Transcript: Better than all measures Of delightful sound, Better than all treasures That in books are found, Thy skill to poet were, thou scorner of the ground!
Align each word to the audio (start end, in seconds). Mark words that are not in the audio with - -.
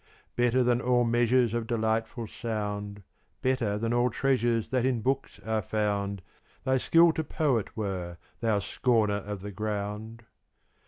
Better 0.35 0.63
than 0.63 0.81
all 0.81 1.03
measures 1.03 1.53
Of 1.53 1.67
delightful 1.67 2.25
sound, 2.25 3.03
Better 3.43 3.77
than 3.77 3.93
all 3.93 4.09
treasures 4.09 4.69
That 4.69 4.83
in 4.83 5.01
books 5.03 5.39
are 5.45 5.61
found, 5.61 6.23
Thy 6.63 6.77
skill 6.77 7.13
to 7.13 7.23
poet 7.23 7.77
were, 7.77 8.17
thou 8.39 8.57
scorner 8.57 9.13
of 9.17 9.41
the 9.41 9.51
ground! 9.51 10.23